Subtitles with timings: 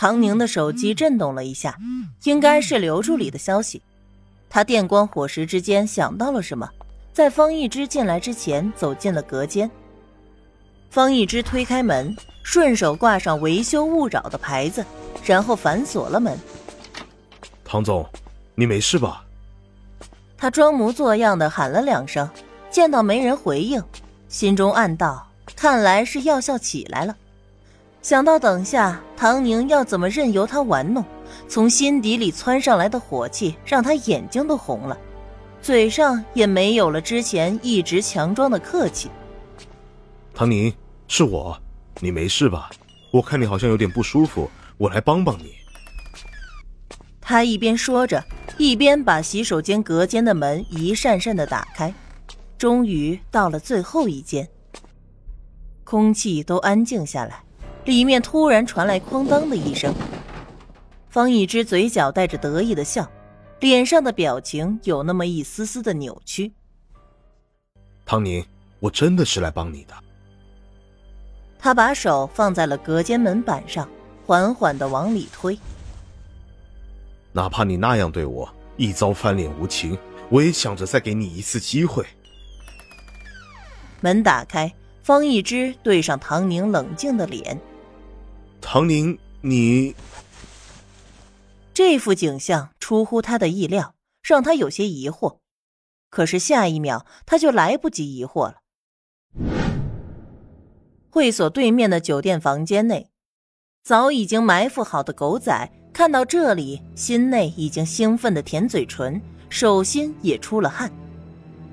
[0.00, 1.76] 唐宁的手机震动了一下，
[2.22, 3.82] 应该是刘助理的消息。
[4.48, 6.70] 他电光火石之间想到了什么，
[7.12, 9.68] 在方一之进来之前走进了隔间。
[10.88, 14.86] 方一之推开门，顺手挂上“维修勿扰”的牌子，
[15.24, 16.38] 然后反锁了门。
[17.64, 18.08] 唐总，
[18.54, 19.24] 你没事吧？
[20.36, 22.30] 他装模作样的喊了两声，
[22.70, 23.82] 见到没人回应，
[24.28, 27.16] 心中暗道：看来是药效起来了。
[28.00, 31.04] 想到等下唐宁要怎么任由他玩弄，
[31.48, 34.96] 从心底里窜上来的火气让他眼睛都红了，
[35.60, 39.10] 嘴上也没有了之前一直强装的客气。
[40.32, 40.72] 唐宁，
[41.08, 41.60] 是我，
[42.00, 42.70] 你没事吧？
[43.10, 45.54] 我看你好像有点不舒服，我来帮帮你。
[47.20, 48.24] 他一边说着，
[48.56, 51.92] 一边把洗手间隔间的门一扇扇的打开，
[52.56, 54.48] 终于到了最后一间。
[55.84, 57.42] 空气都安静下来。
[57.88, 59.94] 里面突然传来“哐当”的一声，
[61.08, 63.10] 方一之嘴角带着得意的笑，
[63.60, 66.52] 脸上的表情有那么一丝丝的扭曲。
[68.04, 68.44] 唐宁，
[68.78, 69.94] 我真的是来帮你的。
[71.58, 73.88] 他把手放在了隔间门板上，
[74.26, 75.58] 缓缓的往里推。
[77.32, 79.96] 哪怕你那样对我，一遭翻脸无情，
[80.28, 82.04] 我也想着再给你一次机会。
[84.02, 84.70] 门打开，
[85.02, 87.58] 方一之对上唐宁冷静的脸。
[88.60, 89.94] 唐宁，你
[91.72, 95.38] 这幅景象出乎他的意料，让他有些疑惑。
[96.10, 98.56] 可是下一秒，他就来不及疑惑了。
[101.10, 103.10] 会所对面的酒店房间内，
[103.82, 110.90] 早已经埋伏好的狗仔看到这里，心内已经兴奋的舔嘴唇，手心也出了汗。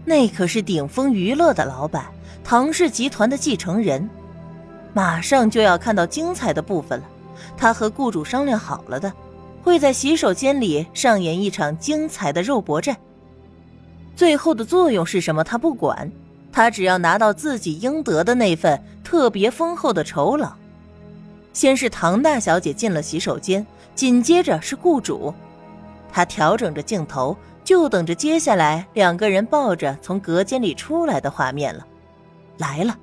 [0.06, 4.08] 那可是顶峰娱乐的老板，唐氏集团的继承人。
[4.96, 7.06] 马上就要看到精彩的部分了，
[7.58, 9.12] 他和雇主商量好了的，
[9.62, 12.96] 会在洗手间里上演一场精彩的肉搏战。
[14.16, 16.10] 最后的作用是什么，他不管，
[16.50, 20.54] 他只要拿到自己应得的那份特别丰厚的酬劳。
[21.52, 25.34] 先是唐大小姐进了洗手间，紧接着是雇主，
[26.10, 31.86] 他调整着镜头，就等着接下来两个人抱着从隔间里出来的画面了，
[32.60, 32.98] 来了。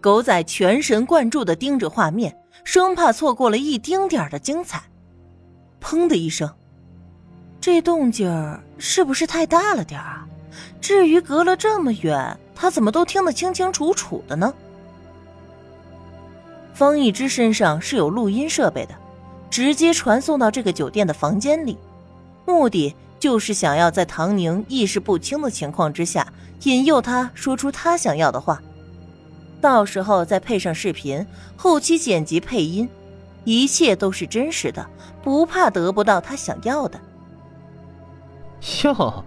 [0.00, 2.34] 狗仔全神贯注的盯着画面，
[2.64, 4.82] 生怕错过了一丁点的精彩。
[5.80, 6.50] 砰的一声，
[7.60, 10.26] 这动静是不是太大了点儿啊？
[10.80, 14.52] 至于隔了这么远，他怎么都听得清清楚楚的呢？
[16.72, 18.94] 方一之身上是有录音设备的，
[19.50, 21.76] 直接传送到这个酒店的房间里，
[22.46, 26.26] 目的就是想要在唐宁意识不清的情况之下，
[26.62, 28.62] 引诱他说出他想要的话。
[29.60, 31.26] 到时候再配上视频，
[31.56, 32.88] 后期剪辑配音，
[33.44, 34.86] 一切都是真实的，
[35.22, 36.98] 不怕得不到他想要的。
[38.82, 39.24] 哟，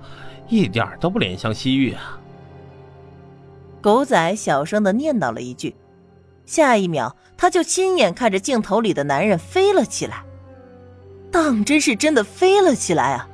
[0.49, 2.19] 一点都不怜香惜玉啊！
[3.81, 5.75] 狗仔小声的念叨了一句，
[6.45, 10.23] 下一秒他就亲眼看着镜头里的男人飞了起来，
[11.31, 13.27] 当真是真的飞了起来啊！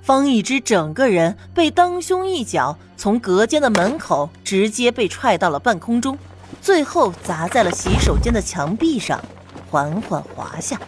[0.00, 6.18] 方一之整个人被当胸一脚从隔间的门口直接被踹到了半空中。
[6.62, 9.20] 最后砸在了洗手间的墙壁上，
[9.68, 10.80] 缓缓滑下。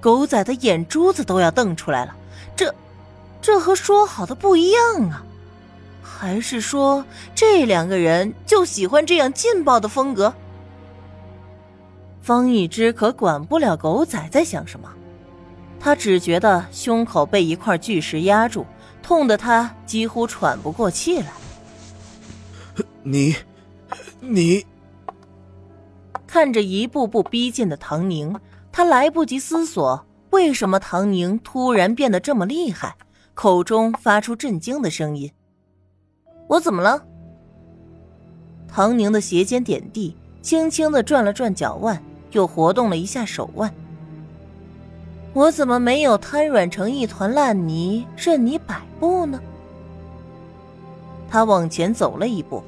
[0.00, 2.16] 狗仔的眼珠子都要瞪出来了，
[2.56, 2.74] 这，
[3.42, 5.22] 这和说好的不一样啊！
[6.02, 7.04] 还是说
[7.34, 10.34] 这两个人就喜欢这样劲爆的风格？
[12.22, 14.90] 方一之可管不了狗仔在想什么，
[15.78, 18.64] 他只觉得胸口被一块巨石压住，
[19.02, 21.26] 痛得他几乎喘不过气来。
[23.02, 23.36] 你。
[24.20, 24.64] 你
[26.26, 28.34] 看着一步步逼近的唐宁，
[28.72, 32.96] 他来不及思索为什么唐宁突然变得这么厉害，
[33.34, 35.30] 口中发出震惊的声音
[36.48, 37.04] ：“我怎么了？”
[38.66, 42.02] 唐宁的鞋尖点地，轻轻的转了转脚腕，
[42.32, 43.72] 又活动了一下手腕。
[45.32, 49.40] 我怎么没有瘫软成一团烂泥，任你摆布呢？
[51.30, 52.62] 他往前走了一步。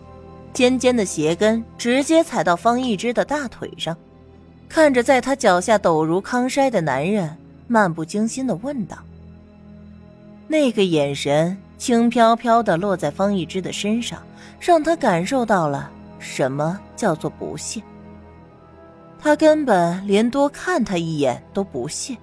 [0.56, 3.94] 尖尖的鞋跟直接踩到方一之的大腿上，
[4.70, 7.36] 看着在他脚下抖如康筛的男人，
[7.68, 8.96] 漫不经心的问道
[10.48, 14.22] ：“那个眼神轻飘飘的落在方一之的身上，
[14.58, 17.82] 让他感受到了什么叫做不屑。
[19.20, 22.16] 他根本连多看他一眼都不屑。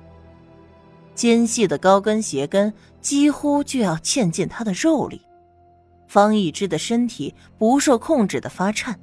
[1.13, 5.21] 尖细的高跟鞋跟几乎就要嵌进他的肉里。”
[6.13, 8.99] 方逸之的身体不受控制的发颤。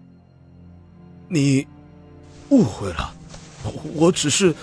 [1.27, 1.67] 你
[2.51, 3.13] 误会了，
[3.97, 4.55] 我只是，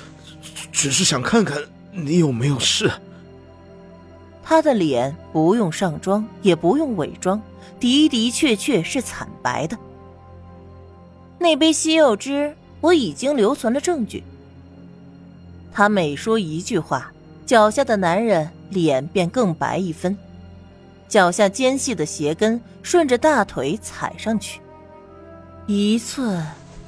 [0.72, 1.62] 只是想看看
[1.92, 2.90] 你有没有事。
[4.42, 7.42] 他的脸不用上妆，也不用伪装，
[7.82, 9.78] 的的确确是惨白的。
[11.38, 14.24] 那杯西柚汁，我已经留存了证据。
[15.74, 17.12] 他每说一句话，
[17.46, 20.18] 脚下的男人脸便更白一分，
[21.08, 24.60] 脚下尖细的鞋跟顺着大腿踩上去，
[25.66, 26.46] 一寸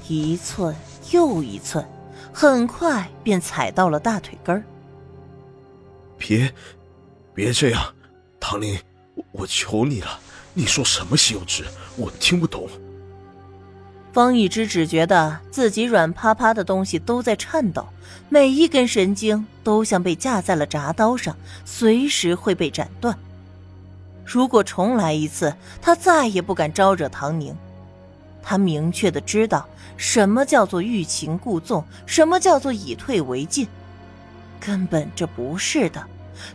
[0.07, 0.75] 一寸
[1.12, 1.86] 又一寸，
[2.33, 4.63] 很快便踩到了大腿根儿。
[6.18, 6.54] 别，
[7.33, 7.94] 别这样，
[8.39, 8.77] 唐林，
[9.31, 10.19] 我求你了，
[10.54, 11.63] 你说什么西柚汁，
[11.95, 12.68] 我听不懂。
[14.12, 17.88] 方一之只觉得自己软趴趴的东西都在颤抖，
[18.27, 23.18] 每一根神经都像被架在了铡刀上，随时会被斩断。
[24.31, 27.55] 如果重来一次，他再也不敢招惹唐宁。
[28.43, 29.67] 他明确的知道
[29.97, 33.67] 什么叫做欲擒故纵，什么叫做以退为进。
[34.59, 36.05] 根本这不是的，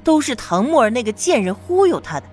[0.04, 2.26] 都是唐沫儿那个贱人忽悠他的。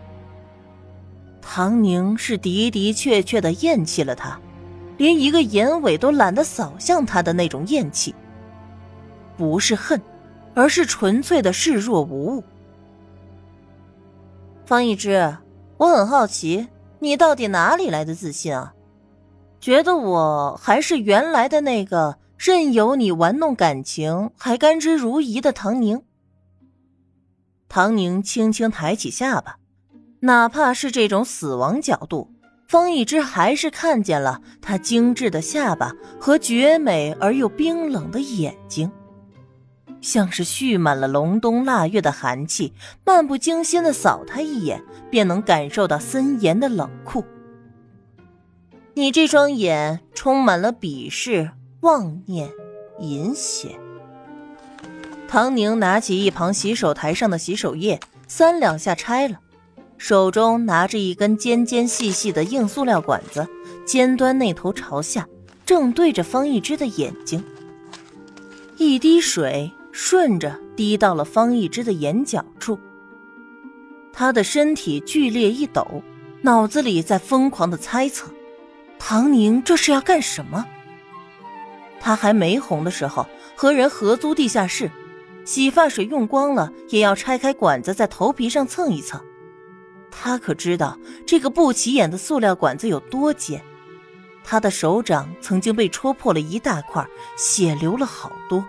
[1.42, 4.40] 唐宁是的的确确的厌弃了他。
[4.98, 8.14] 连一个眼尾都懒得扫向他的那种厌弃，
[9.36, 10.00] 不是恨，
[10.54, 12.44] 而是纯粹的视若无物。
[14.72, 15.36] 方一之，
[15.76, 16.70] 我很好奇，
[17.00, 18.74] 你到底哪里来的自信啊？
[19.60, 26.04] 觉得我还是原来的那个任由你玩弄感情还甘之如饴的唐宁？
[27.68, 29.58] 唐宁轻轻抬起下巴，
[30.22, 32.32] 哪怕是这种死亡角度。
[32.66, 38.90] 方一之还是看见了他精致的下巴和绝美而又冰冷的眼睛，
[40.02, 42.74] 像是蓄满了隆冬腊月的寒气，
[43.06, 47.24] 漫不经心的扫他一眼，便能感受到森严的冷酷。
[48.96, 51.52] 你这双眼充满了鄙视、
[51.82, 52.50] 妄念、
[53.00, 53.80] 淫邪。
[55.28, 59.40] 唐宁拿起一旁洗手台上的洗手液，三两下拆了。
[59.98, 63.48] 手中拿着一根尖尖细细的硬塑料管子，
[63.86, 65.28] 尖端那头朝下，
[65.64, 67.44] 正对着方一之的眼睛。
[68.78, 72.80] 一滴水顺着滴到了方一之的眼角处。
[74.14, 76.04] 他的身体剧烈一抖，
[76.42, 78.30] 脑子里在疯狂的猜测：
[79.00, 80.66] 唐宁这是要干什么？
[82.00, 84.92] 他还没红的时候，和人合租地下室，
[85.46, 89.22] 洗发水用光了，也要拆开管子在头皮上蹭一蹭。
[90.10, 93.64] 他可知道这个不起眼的塑料管子有多尖，
[94.44, 98.66] 他的手掌曾经被戳破了一大块，血流了好多。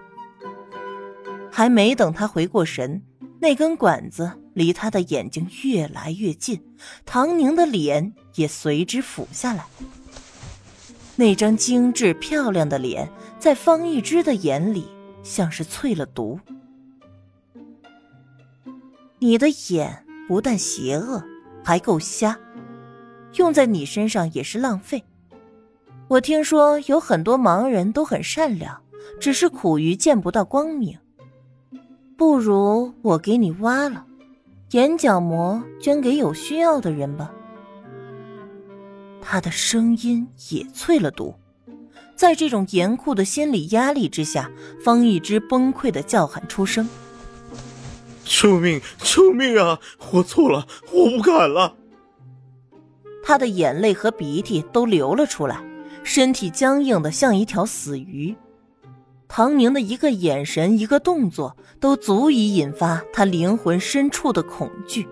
[1.54, 3.02] 还没等他回过神，
[3.38, 6.60] 那根管子离他的眼睛越来越近，
[7.04, 9.66] 唐宁的脸也随之俯下来。
[11.14, 13.08] 那张精致漂亮的脸，
[13.38, 14.88] 在方一之的眼里
[15.22, 16.40] 像是淬了毒。
[19.19, 21.22] 你的眼不但邪恶。
[21.64, 22.37] 还够瞎，
[23.37, 25.04] 用在你身上也是浪费。
[26.08, 28.82] 我听说有很多盲人都很善良，
[29.20, 30.99] 只是苦于见不到光明。
[32.22, 34.06] 不如我给你挖了，
[34.70, 37.32] 眼角膜捐给有需要的人吧。
[39.20, 41.34] 他的声音也淬了毒，
[42.14, 44.48] 在这种严酷的心理压力之下，
[44.84, 46.88] 方一之崩溃的叫喊出声。
[48.23, 48.80] 救命！
[48.99, 49.80] 救命啊！
[50.12, 51.75] 我错了，我不敢了。
[53.25, 55.61] 他的眼泪和鼻涕都流了出来，
[56.04, 58.37] 身体僵硬的像一条死鱼。
[59.34, 65.08] 唐宁的一个眼神、一个动作，都足以引发他灵魂深处的恐惧。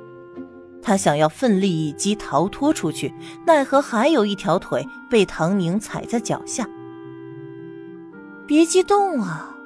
[0.82, 3.14] 他想要奋力一击逃脱出去，
[3.46, 6.68] 奈何还有一条腿被唐宁踩在脚下。
[8.46, 9.56] 别激动啊！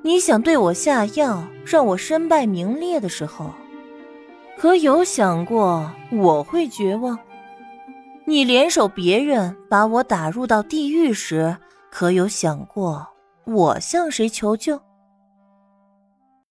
[0.00, 3.50] 你想对我下药，让我身败名裂的时候，
[4.56, 7.18] 可有想过我会绝望？
[8.24, 11.58] 你联手别人把我打入到地狱时，
[11.90, 13.06] 可有想过
[13.52, 14.89] 我向谁求救？